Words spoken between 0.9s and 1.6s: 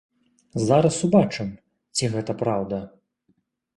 убачым,